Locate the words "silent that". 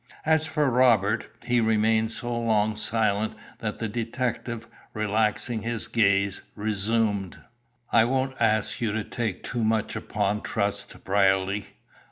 2.75-3.77